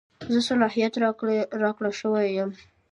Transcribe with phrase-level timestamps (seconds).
[0.31, 0.93] زه صلاحیت
[1.63, 2.51] راکړه شوی یم.